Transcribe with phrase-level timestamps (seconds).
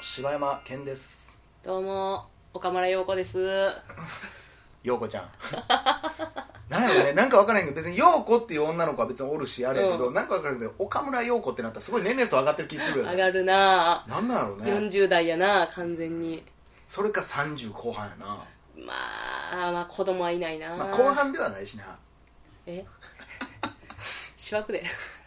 [0.00, 1.38] 柴山健です。
[1.64, 3.36] どうも岡村陽子です。
[4.84, 5.30] 陽子ちゃん。
[6.70, 10.14] なんやろねなんか分からへんけど別に陽子っていう女の子は別におるしあれやけど、うん。
[10.14, 13.12] なんか分からへんけど岡村陽子ってなったらすごい年齢層上がってる気するよね。
[13.12, 16.44] 上がるななんなんやろね40代やな完全に。
[16.86, 18.26] それか30後半やな、
[18.76, 18.94] ま
[19.68, 21.98] あまあ子供はいないな、まあ、後半ではないしな。
[22.66, 22.84] え？
[24.36, 24.84] しわくで。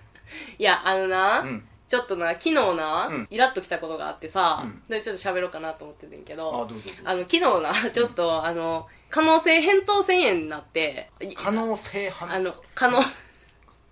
[0.58, 3.28] いやあのな、うんちょっとな昨日な、うん。
[3.30, 4.82] イラッときたことがあってさ、うん。
[4.88, 6.90] でちょっと喋ろうかなと思っててんけあどどうぞどうぞ。
[7.04, 13.02] あの昨日なちょっと、あの可能性返答1000円になって可能性はあの可能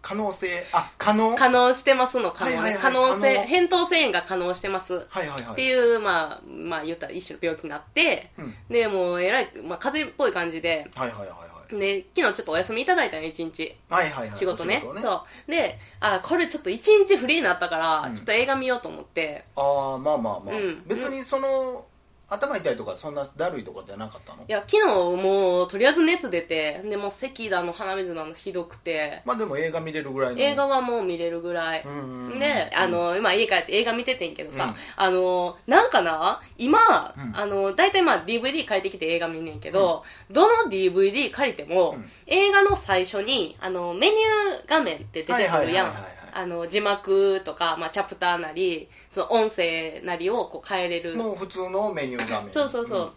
[0.02, 1.36] 可能性あ可能？
[1.36, 2.82] 可能してますの可能ね、はいはいはい。
[2.82, 5.06] 可能性返答1000円が可能してます。
[5.10, 5.52] はいはいはい。
[5.52, 8.54] っていう、まあ、まあ言ったら一種の病気になって、うん。
[8.70, 13.76] で、もうえらい、まあ風邪っぽい感じで、はいはいはいはいで、昨日ちょっとお休みいただいたのよ、一日。
[13.90, 14.84] はいはいはい仕事ね。
[14.86, 15.52] お仕そう。
[15.52, 21.86] で、あ、これちょっと一日フリーになったから、うんちょっと映画見ようと思って、ああまあまあまあ、うん別にその
[22.30, 24.44] 頭痛いとかそんなだるいとかじゃなかったの？
[24.48, 30.40] いや、昨日もう、とりあえず熱出て、で、もう咳だの、鼻水だのひどくて、まあでも映画見れるぐらいの。
[30.40, 31.84] 映画はもう見れるぐらい。
[31.84, 34.76] うんうんうんで、あの、今家帰って映画見ててんけどさ、うん。
[34.96, 37.36] あの、なんかな、今、うん。
[37.36, 42.06] あの、大体まあ DVD 借りてきて映画見んねんけど、どの DVD 借りても、うん。
[42.28, 45.56] 映画の最初に、あの、メニュー画面って出てくるやん。
[45.56, 46.19] はいはいはいはいはい。
[46.34, 51.16] あの、字幕とか、まあ、チャプターなり、その音声なりをこう変えれる。
[51.16, 52.54] もう普通のメニュー画面。
[52.54, 53.12] そうそうそう。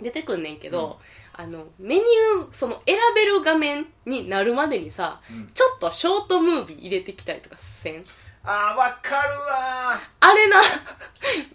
[0.00, 0.98] 出てくんねんけど、
[1.34, 5.46] あの、メニュー、その選べる画面になるまでにさ、うん。
[5.54, 8.04] ちょっとショートムービー入れてきたりとかせん？
[8.44, 10.00] ああわかるわ。
[10.18, 10.60] あれな、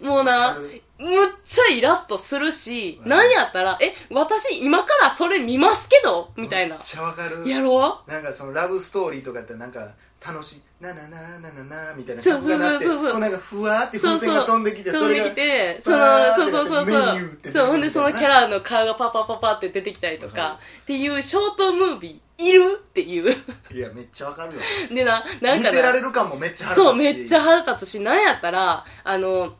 [0.00, 3.10] もうなむっちゃイラッとするし、うん。
[3.10, 6.32] なんやったら、え、私今からそれ見ますけど？
[6.36, 6.76] みたいな。
[6.76, 6.82] めっ。
[6.82, 7.46] ちゃわかる。
[7.46, 9.92] やろなんかそのラブストーリーとかってなんか
[10.24, 10.62] 楽しい。
[10.80, 16.86] ななななななみたいな曲が鳴ってこうなんかふわーって風船が飛んできて飛んでそれがきて、そのそうそうそう。
[16.86, 17.64] メニューってそう。
[17.64, 23.36] そう、ほんでそのキャラの顔がパパパパって出てきたりとわかか、っていうショートムービーいるっていう。
[23.74, 24.60] いやめっちゃわかるよ
[24.94, 26.84] でな、なんかな見せられる感もめっちゃ腹立つし。
[26.84, 29.56] そう、めっちゃ腹立つし、なんやったら、あの、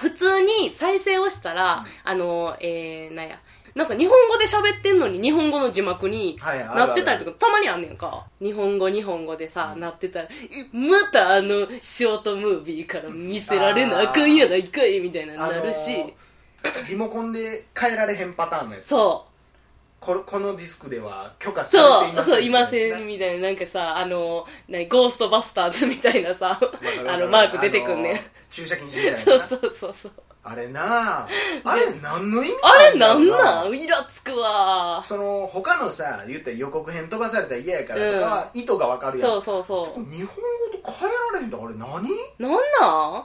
[0.00, 3.40] 普通に再生をしたら、あの、えー、なんや、
[3.74, 6.36] なんか日本語で喋ってんのに日本語の字幕に
[6.74, 8.26] なってたりとか、たまにあんねんか。
[8.40, 16.14] 日本語日本語でさ、なってたら、えまたあの、ショートムービーから見せられなあかんやないかい、みたいななるし、
[16.88, 19.31] リモコンで変えられへんパターンのやつそう。
[20.02, 26.58] これこのディスクでは許可されていまそう、そう、いませんん、みたいな、なんかさ、あの、何ゴーストバスターズみたいなさ、
[27.08, 28.20] あの、マーク出てくんね。
[28.50, 29.18] 駐車禁止みたいな。
[29.18, 30.12] そうなそうそうそう。
[30.44, 31.28] あれなあ
[31.62, 33.14] あれ何の意味あれな。
[33.14, 33.72] んなん？
[33.72, 35.04] イラつくわ。
[35.06, 42.10] その他のさ言ったら予告編飛ばされたら嫌やからとかは意図がわかるやん、そうそうそ日本語で変えられへんだあれ何？
[42.10, 42.42] う。
[42.42, 43.24] なんなん？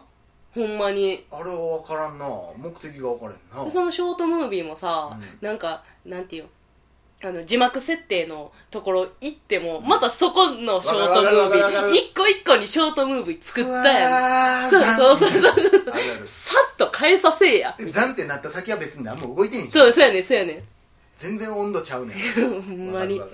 [0.53, 1.25] ほんまに。
[1.31, 2.25] あれは分からんな。
[2.55, 3.71] 目的が分からへんな。
[3.71, 5.47] そのショートムービーもさ、うん。
[5.47, 6.49] なんか、なんていうの？
[7.23, 14.67] あの、字幕設定のところ行っても、またそこのショートムービー、一個一個にショートムービー作ったやん。
[14.67, 15.41] んそうそうそう。
[15.41, 15.53] そう
[16.25, 17.75] さっと変えさせえや。
[17.77, 19.71] でザンってなった先は別に何も動いてへんし。
[19.71, 20.63] そう、そうやねんそうやねん。
[21.15, 22.17] 全然温度ちゃうねん。
[22.37, 23.19] ほんまに。
[23.19, 23.25] あ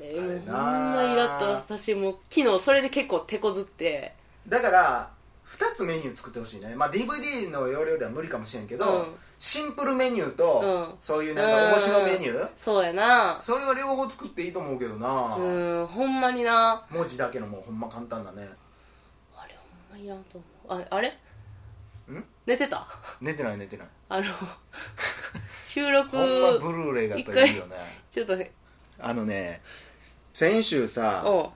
[0.00, 4.14] れ、ほんまイラッと私も、昨日それで結構手こずって、
[4.48, 5.10] だから
[5.58, 9.14] 2つメニュー作ってほしいね、まあ、DVD の容量では無理かもしれんけど、うん。
[9.38, 10.60] シンプルメニューと、
[10.90, 10.98] うん。
[11.00, 13.38] そういうなんか面白メニュー、そうやな。
[13.40, 16.84] それは両方作っていいと思うけどな、うん、ほんまにな。
[16.90, 18.48] 文字だけのもうほんま簡単だね。
[19.36, 19.54] あれ
[19.90, 20.38] ほんまいらんと
[20.68, 20.82] 思う。
[20.82, 21.08] ああれ？
[21.08, 21.14] ん？
[22.46, 22.86] 寝てた？
[23.20, 23.88] 寝てない寝てない。
[24.08, 24.24] あの
[25.64, 27.76] 収録ほんまブルーレイがやっぱりいいよね。
[28.10, 28.36] ちょっと
[28.98, 29.60] あのね
[30.32, 31.50] 先週さおう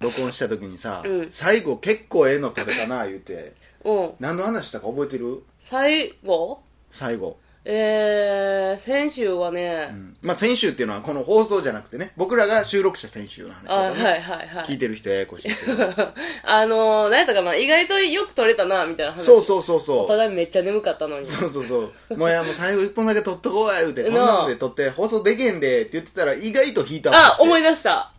[0.00, 1.30] 録音した時にさ、うん。
[1.30, 3.54] 最後結構ええの撮れたな 言うて。
[3.84, 4.14] おう。
[4.20, 5.42] 何の話したか覚えてる？
[5.60, 6.60] 最後？
[6.90, 10.16] 最後、えー、先週はうね、ん。
[10.22, 12.12] まあ先週っていうのはこの放送じゃなくてね。
[12.16, 14.64] 僕らが収録した先週の話あはいはいはい。
[14.64, 15.50] 聞いてる人ややこしい
[16.44, 17.54] あのー、何やったかな？
[17.56, 19.22] 意外とよく撮れたなみたいな話。
[19.24, 19.98] そうそうそうそう。
[20.04, 21.26] お互いめっちゃ眠かったのに。
[21.26, 22.16] そうそうそう。
[22.16, 28.12] もうやもう最後一本だけ撮っとこうや言うてこんなので撮って放送できへんでって言ってたら意外とヒートアップしてあ思い出した。
[28.14, 28.17] え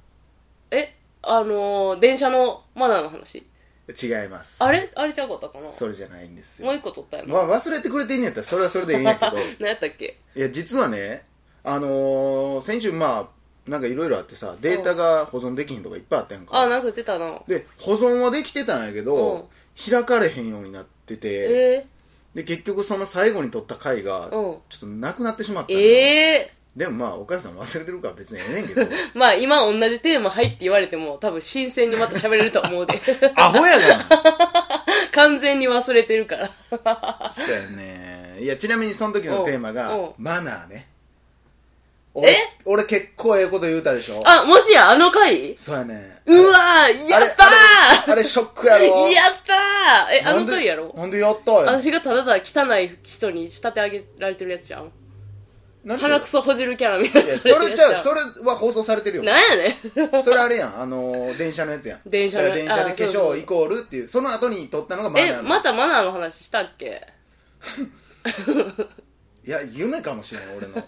[1.21, 3.45] あのー、電車のマナーの話。
[3.89, 4.57] 違います。
[4.63, 4.92] あれ？
[4.95, 5.74] あれちゃうかったかな？
[5.74, 9.31] それじゃないんですもうよ一個撮ったよな、まあ忘れてくれてんねやったらそれはそれでいいんやけど。
[9.60, 10.18] 何やったっけ？
[10.36, 11.24] いや実はね
[11.63, 13.30] あのー先週ま
[13.68, 16.56] あなんかいろいろあってさデータが保存できひんとかいっぱいあったやんか。
[16.60, 17.42] あなんか言ってたな。
[17.48, 19.50] で保存はできてたんやけど、
[19.89, 21.27] 開かれへんようになってて。
[21.50, 21.86] え
[22.36, 24.31] で結局その最後に撮った回がうん。
[24.31, 28.88] ちょっとなくなってしまったのよええでもまあお母さん忘れてるから別にええねんけど。
[29.13, 33.00] まあ今同じテーマ入って言われても多分新鮮にまた喋れると思うで。
[33.36, 34.06] アホやがな。
[35.12, 36.50] 完全に忘れてるから。
[37.33, 38.38] そうやね。
[38.39, 40.88] いやちなみにその時のテーマがマナーね。
[42.13, 42.36] 俺え？
[42.66, 44.22] 俺結構ええこと言うたでしょ。
[44.25, 45.56] あ、もしや、あの回？
[45.57, 46.22] そうやね。
[46.25, 48.86] うわーやったあれあれショックやろ。
[49.07, 50.15] ー やったー！
[50.15, 50.94] え、あの回やろ？
[50.95, 51.57] なんでやったよ。
[51.60, 54.92] 私がただただ汚い人に仕立て上げられてるやつじゃん。
[55.87, 57.95] 鼻くそほじるキャラみたいないやそれちゃう。
[58.03, 59.23] それは放送されてるよ。
[59.23, 59.73] なんやねん。
[60.23, 60.81] それあれやん。
[60.81, 62.01] あのー電車のやつやん。
[62.05, 64.07] 電車の電車で化粧イコールっていう。
[64.09, 65.43] その後に撮ったのがマナーえ、なの。
[65.43, 67.07] またマナーの話したっけ？
[69.45, 70.75] いや夢かもしれん俺の。
[70.75, 70.85] もう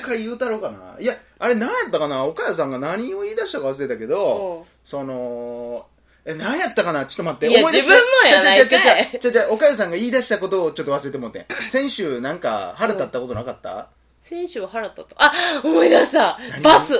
[0.00, 0.96] 一回言うたろうかな。
[1.00, 2.24] いやあれ何やったかな？
[2.24, 4.64] 岡谷さんが何を言い出したか忘れたけど、うん。
[4.84, 5.86] その
[6.30, 7.06] え何やったかな？
[7.06, 13.88] ちょっと待っていや思い出自分もやないかいちゃちゃちゃちゃちゃちゃ岡谷さんが言い出したことをちょっと忘れてもってん先週なんか腹立ったことなかった、
[14.20, 15.14] 先週腹立った。
[15.16, 15.32] あ、
[15.64, 16.92] 思い出した何バス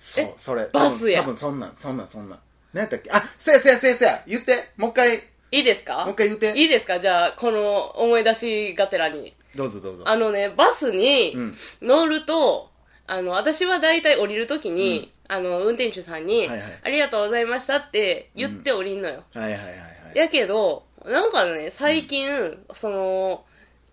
[0.00, 2.38] そうえそれバスや多分そんなんそんなんそんなん
[2.72, 9.34] 何やったっけあせやせやせやせや言ってもう一回いいですかもう一回言っていいですかじゃあ、この思い出しがてらに。
[9.54, 12.70] どうぞどうぞあのね、バスにうん乗ると、
[13.10, 16.60] あの、私は大体降りるときに、あの、運転手さんに、はいはい。
[16.84, 19.24] ありがとうございましたって言って降りんのよ。
[19.34, 19.66] はいはいはいは
[20.14, 20.16] い。
[20.16, 23.44] やけど、なんかね、最近、その、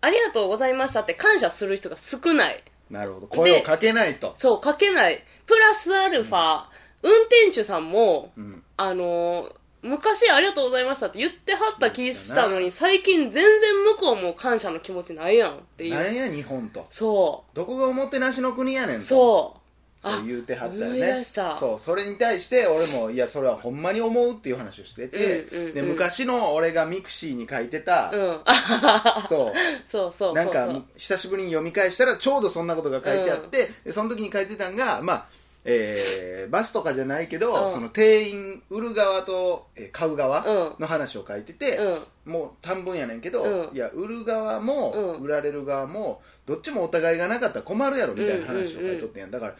[0.01, 2.63] ありがとうございましたって感謝する人が少ない。
[2.91, 3.27] なるほど。
[3.27, 4.35] 声をかけないと。
[4.37, 5.23] そう、かけない。
[5.47, 6.65] プラスアルファ、
[7.01, 8.63] 運転手さんも、うん。
[8.77, 9.51] あのー
[9.87, 15.93] 昔ありがとうございましたって言ってはった気したのに、最近全然向こうも感謝の気持ちないやんっていう。
[15.93, 16.85] なんや日本と。
[16.89, 19.05] そどこがおもてなしの国やねんう、と。
[19.05, 19.57] そう。
[19.99, 20.99] そう言うてはったよね。
[20.99, 21.55] 出した。
[21.55, 25.73] そうそれに対して俺もいやそれはほんまに思うっていう話をしてて、うんうんうん。
[25.73, 28.39] で昔の俺が mixi に書いてた、うん。
[29.27, 29.53] そう。
[29.89, 30.33] そうそう。
[30.33, 35.25] なんか久しぶりに読み返したらちょうどそんなことが書いてあって、でその時に書いてたんがまあ
[35.69, 37.73] えーバスとかじゃないけど、うん。
[37.73, 40.75] その店員売る側と、えー買う側うん。
[40.79, 41.77] の話を書いてて、
[42.25, 42.31] うん。
[42.31, 43.75] もう短文やねんけど、うん。
[43.75, 45.21] いや売る側も、うん。
[45.23, 49.31] 売られる側もどっちもお互いがなかったら困るやろみたいな話を書いとってんやん。
[49.31, 49.55] だから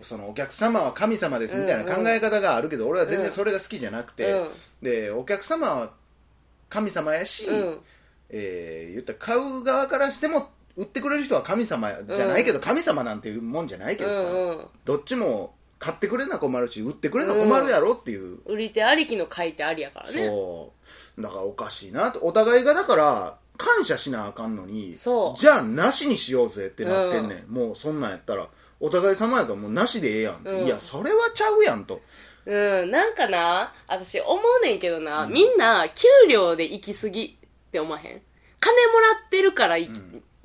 [0.00, 4.48] そのお客様は神様ですみたいな考え方があるけど、俺は全然それが好きじゃなくて、うん。
[4.82, 5.90] でお客様は
[6.68, 7.78] 神様やし、うん。
[8.28, 14.66] えー言ったら買う側からしても売ってくれる人は神様じゃないけど、神様なんていうもんじゃないけうどさ、んうん。
[14.84, 20.26] どっちも買ってくれな困るし売ってくれな困るやろっていう、売り手ありきの書いてありやからね。
[20.28, 20.72] そ
[21.18, 21.22] う。
[21.22, 22.20] だからおかしいなと。
[22.22, 25.40] お互いがだから感謝しなあかんのにそう。
[25.40, 28.48] じゃあなしにしようぜってなってんねん、もうそんなんやったら
[28.80, 30.66] お互い様やからもうなしでええやんって、うん。
[30.66, 32.00] いやそれはちゃうやんと。
[32.44, 38.22] うん、なんかな、私思うねんけどな、みんな給料で行き過ぎって思わへん？
[38.60, 39.90] 金もらってるからいき、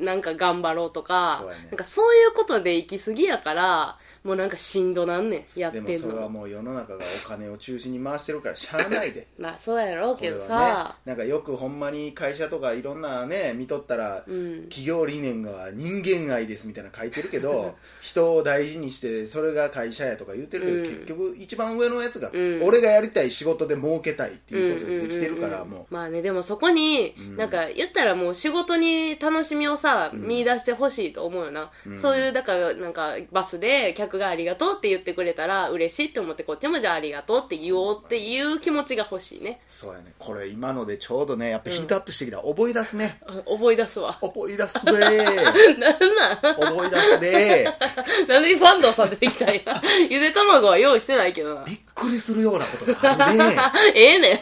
[0.01, 1.67] なんか頑張ろうとかそうやね。
[1.67, 6.29] なんかそういうことで行き過ぎやから、もうなんかしんどなんねん、やってんでもそれはの。
[6.29, 9.25] もう世の中がお金を中心に回してるからしゃあないで。
[9.39, 10.39] まあそうやろうこれはね。
[10.39, 14.63] けどさ、なんかよくほんまに会社とかいろんなね見とったら、うん。
[14.69, 20.83] 企業理念が人間愛ですみたいなの書いてるけど 人を大事にしてそれが会社やとか言ってるけど、うん。
[20.83, 22.61] 結局一番上のやつが、うん。
[22.63, 25.77] 俺がやりたい仕事で儲けたいっていうことでできてるから、うんうんうんうん。
[25.79, 27.37] もまあね、でもそこに、うん。
[27.37, 32.01] なんか言ったらもう仕事に楽しみをさ、うん見出してほしいと思うよな、うん。
[32.01, 39.61] そういう、だからなんかバスで客がありがとうって言ってくれたら嬉しいって思ってこっちもじゃあありがとうって言おうっていう気持ちが欲しいね。
[39.67, 40.13] うそうやね。
[40.19, 43.19] これ今のでちょうどねやっぱヒートアップしてきた、覚え出すね。
[43.27, 44.17] あ覚え出すわ。
[44.21, 44.91] 覚え出すね。
[45.77, 46.71] なんなん？
[46.71, 47.65] 思い出すね。
[48.27, 49.61] なんでファンドさん出てきたんや。
[50.09, 51.63] ゆで卵は用意してないけどな。
[51.63, 53.55] びっくりするようなことがあるね。
[53.95, 54.39] ええねん。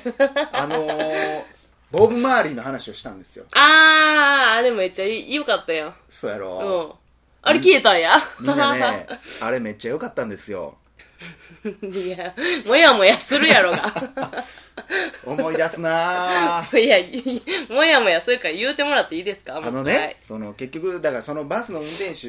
[0.52, 1.42] あのー、
[1.92, 5.96] ボブ・マーリーの話をしたんですよあー、あれめっちゃい良かったやん。
[6.10, 6.94] そうやうろ、ん。
[7.42, 8.18] あれ消えたんや。
[8.40, 9.08] みんなね
[9.42, 10.78] あれめっちゃ良かったんですよ
[11.82, 12.34] いや、
[12.66, 13.94] もやもやするやろが。
[15.26, 19.58] 思い出すなぁ いや、いもやもやするから言うてもらっていいですか？
[19.58, 22.28] あのね、その結局だからそのバスの運転手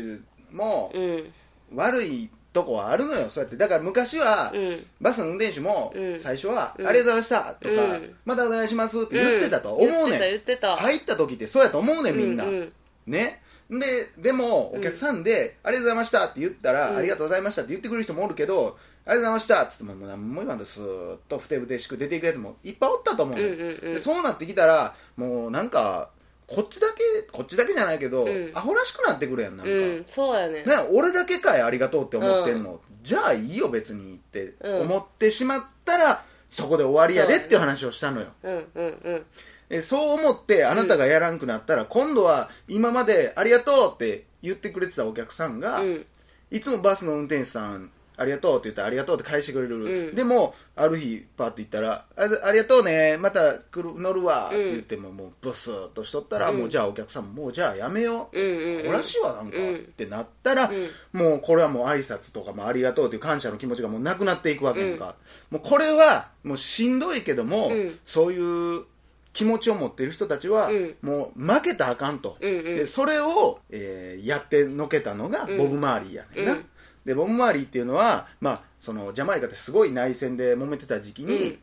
[0.54, 1.32] もうん。
[1.74, 3.30] 悪いとこはあるのよ。
[3.30, 3.56] そうやって。
[3.56, 4.86] だから昔は、うん。
[5.00, 6.18] バスの運転手もうん。
[6.18, 6.86] 最初は、うん。
[6.86, 8.14] ありがとうございましたとか、うん。
[8.24, 10.76] またお願いしますって言ってたと思うねん、言ってた言ってた。
[10.76, 12.50] 入った時ってそうやと思うねんみんな、うん。
[12.50, 12.72] うん
[13.06, 13.42] ね。
[13.70, 16.96] ででもお客さんで、ありがとうございましたって言ったら、うん。
[16.96, 18.76] ありがとうございましたって言ってくれる人もおるけど
[19.06, 23.94] ありがとうございましたっつってももう何も言わんとスーッとふてぶてしく出ていくやつもいっぱいおったと思うねん、うんうんうん。
[23.94, 26.10] でそうなってきたらもうなんか
[26.50, 30.64] こっちだけこっちだけじゃないけど、うんアホらしくなってくるやんなんか、うん、そうやね。
[30.64, 39.26] ね、俺だけかいありがとうって思ってんの、じゃあいいよ別にってうん思ってしまったら、そこで終わりやでっていう話をしたのようんうんうん。
[39.70, 46.06] えそう思ってあなたがやらんくなったら、今度は今までありがとうって言ってくれてたお客さんが、うん。
[46.50, 50.14] いつもバスの運転手さんあありがとうって言ったらありがとうって返してくれる、うん。
[50.14, 56.58] でもある日パーって言ったらあありがとうねまた来る乗るわって言っても、もうブスッとしとったら、うん。
[56.58, 59.74] もうじゃあお客さんももうじゃあやめよう、うんこらしいわなんか、うん。
[59.74, 60.70] ってなったら、
[61.12, 65.16] もうこれはもう挨拶とかもありがとうという感謝の気持ちがもうなくなっていくわけやんか、
[65.50, 67.98] もうこれはもうしんどいけども、うん。
[68.04, 68.84] そういう
[69.32, 70.94] 気持ちを持っている人たちは、うん。
[71.02, 72.64] もう負けたらあかんと、うんうん。
[72.64, 75.56] でそれを、えーやってのけたのがうん。
[75.56, 76.64] ボブ・マーリーやねんな、うん
[77.04, 81.58] でボブ・マーリーっていうのは、まあ、そのジャマイカってすごい内戦で揉めてた時期に、うん。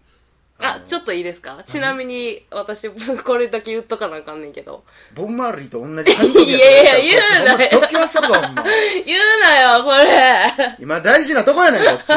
[0.60, 1.64] あ、ちょっといいですか？
[1.68, 2.90] ちなみに、私、
[3.24, 4.84] これだけ言っとかなあかんねんけど。
[5.14, 8.08] ボブ・マーリーと同じ誕生日いやいや言うなよ。
[8.08, 8.64] したぞほんま
[9.06, 10.76] 言うなよ、それ。
[10.80, 12.08] 今大事なとこやねんこっち。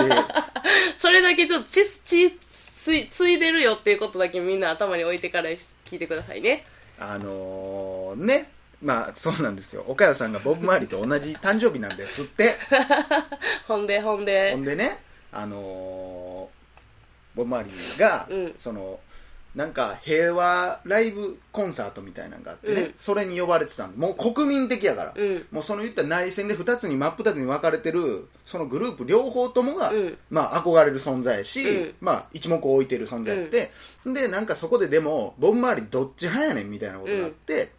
[0.97, 2.39] それだけちょっと、ち、ち、
[2.83, 6.65] つい、ついでるよっていうことだけみんな頭に置いてから聞いてくださいね。
[6.99, 8.51] あのー、ね
[8.83, 9.85] まあそうなんですよ。
[9.87, 12.57] 岡谷さんがボブ・マーリーと同じ誕生日なんですって。
[13.69, 14.53] ほんで、ほんで。
[14.53, 14.59] ほ。
[14.59, 16.61] んでねあのー
[17.35, 18.55] ボブ・マーリーが、うん。
[18.59, 19.01] その
[19.55, 22.95] なんか平和ライブコンサートみたいなのがあってね、うん。
[22.97, 25.47] それに呼ばれてたんでもう国民的やから、うん。
[25.51, 30.19] もうその言った内戦で2つに真っ二つに分かれてるそのグループ両方ともが、うん。
[30.31, 31.95] まあ、憧れる存在やし、うん。
[32.01, 33.73] まあ、一目置いてる存在やって、
[34.07, 37.71] でなんかそこででもボブ・マーリーどっち派やねんみたいなことがあって、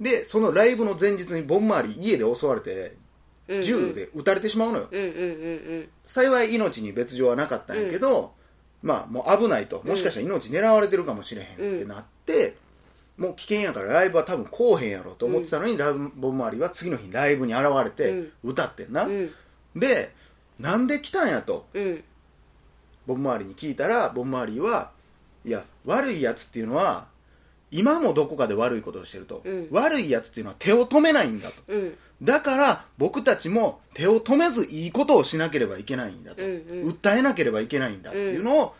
[0.00, 2.96] でそのライブの前日にボブ・マーリー家で襲われて
[3.48, 3.94] うん銃。
[3.94, 5.10] で撃たれてしまうのよ、うんうんう
[5.80, 8.32] ん幸い命に別状はなかったんやけど、
[8.82, 9.82] まあもう危ないと。
[9.84, 12.56] もしかしたら命狙われてるかもしれへんってなって、
[13.16, 19.08] もう危険やからライブは多分こうへんやろと思ってたのに、ライブボブ周りは次の日ライブに現れて歌ってんな。
[19.74, 20.14] で
[20.58, 21.66] なんで来たんやと。
[21.74, 22.04] うん。
[23.06, 24.90] ボブ周りに聞いたらボブ周りは
[25.44, 27.06] いや悪いやつっていうのは
[27.70, 29.68] 今もどこかで悪いことをしてると、うん。
[29.70, 31.54] 悪いやつっていうのは手を止めないんだと。
[31.68, 31.94] うん。
[32.22, 36.88] だから僕たちも手を止めずいいことをしなければいけないんだと、うんうん。
[36.88, 38.74] 訴えなければいけないんだっていうのを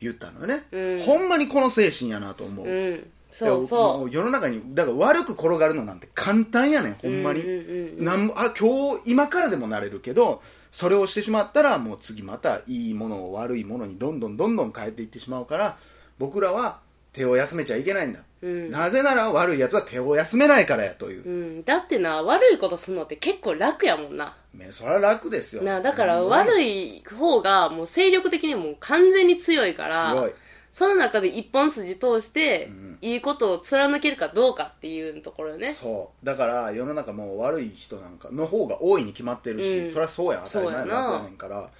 [0.00, 0.98] 言ったのよね、うん。
[1.00, 3.06] ほんまにこの精神やなと思う、うん。
[3.30, 4.10] そうもそう。
[4.10, 10.42] 世の中にだから悪く転がるのなんて簡単やねんほんまに、うんあ今日今からでもなれるけど
[10.72, 15.76] それをしてしまったらもう次またいいものを悪いものにどんどんどんどん変えていってしまうから
[16.18, 16.80] 僕らは
[17.12, 18.70] 手を休めちゃいけないんだ、うん。
[18.70, 21.64] なぜなら悪いやつは手を休めないからやという、うん。
[21.64, 24.36] だってな、悪いことするのって結構楽やもんな。
[24.54, 25.62] ねそれは楽ですよ。
[25.62, 30.32] な、だからい悪い方がもう精力的にもう完全に強いから、強い。
[30.72, 35.72] その中で一本筋通してうん、いいことを貫けるかどうかっていうところよね。
[35.72, 36.26] そう。
[36.26, 39.90] だから世の中もう悪い人なんかの方が多いに決まってるし、うん。
[39.90, 40.40] そりゃそうや。
[40.40, 41.02] ん当たり前のそうやな。
[41.02, 41.70] 楽やねんから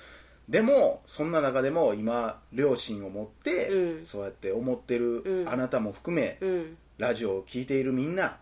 [0.50, 4.04] でもそんな中でも今両親を持って、うん。
[4.04, 5.48] そうやって思ってる、うん。
[5.48, 6.76] あなたも含め、うん。
[6.98, 8.36] ラジオを聞いているみんな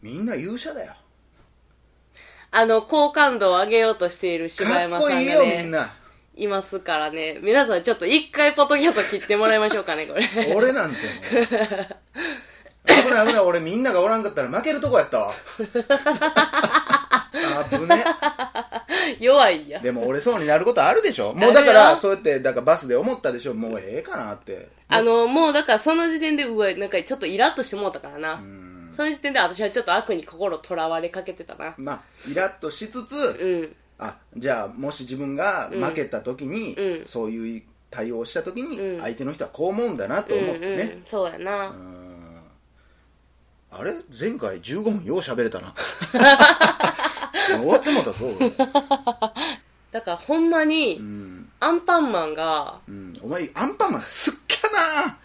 [0.00, 0.94] みんな勇者だよ。
[2.50, 5.92] あの、好感度を上げようとしている柴かっ山さんこいいよがね、みんな。
[6.36, 7.40] いますからね。
[7.42, 10.24] 皆さんちょっと一回ポッドキャスト切ってもらいましょうかね、これ。
[10.54, 11.02] 俺なんても
[11.42, 11.46] う。
[12.88, 13.42] 危ない危ない。
[13.42, 15.34] 俺みんながおらんかったら負けるとこやったわ。
[17.50, 18.04] あぶね
[19.20, 19.80] 弱いや。
[19.80, 21.34] でも俺そうになることあるでしょ。
[21.34, 23.54] もうだからそうやってだからバスで思ったでしょ。
[23.54, 24.68] もうええかなって。
[24.88, 28.34] あの、もうだからその時点で、うわ、なんかちょっとイラッとしてもうたからな。
[28.34, 28.92] うん。
[28.96, 31.74] その時点で私はちょっと悪に心とらわれかけてたな。
[31.76, 32.00] まあ
[32.30, 33.76] イラッとしつつ、うん。
[33.98, 37.06] あじゃあもし自分が負けた時に、うん。
[37.06, 39.00] そういう対応をした時に、うん。
[39.00, 41.68] 相手の人はこう思うんだなと思ってうんうねん、そうやな。
[41.68, 42.08] うん。
[43.70, 43.92] あれ？
[44.18, 45.74] 前回15分よう喋れたな
[47.56, 48.50] 終わってもうたぞ俺
[49.90, 54.68] だからほんまうに、ん、アンパンマンが、うん、お前アンパンマンすっきゃ
[55.06, 55.16] な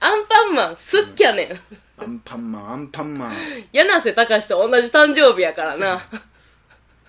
[0.00, 1.60] アンパンマンすっきゃねん。
[1.98, 3.32] アンパンマンアンパンマン
[3.72, 6.00] 柳瀬隆と同じ誕生日やからな。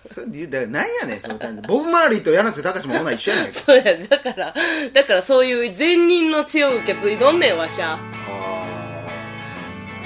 [0.05, 4.53] それでだからなんやねんその感じボブ・マーリーと柳瀬隆も女一緒やないかそうや、だから、
[4.93, 7.99] だからそういう善人の血を受け継いどんねんわしゃ。
[7.99, 8.01] あ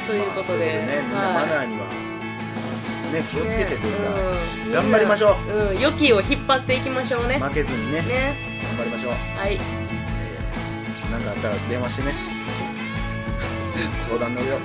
[0.08, 0.42] ということで。
[0.42, 1.86] まあということでねみんなマナーには
[3.12, 4.16] ね気をつけてというか、
[4.68, 4.74] うん。
[4.74, 5.72] 頑張りましょう。
[5.72, 7.38] うん、良きを引っ張っていきましょうね。
[7.40, 8.36] 負けずにねね。
[8.64, 9.56] 頑張りましょう、はい。
[9.56, 12.14] えー、なんかあったら電話してね。
[14.08, 14.58] 相談乗るよ。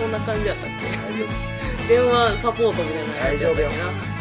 [0.00, 1.52] そんな感じやったっ大丈夫。
[1.86, 4.11] け電話サポートみたいなのやつやったっけな。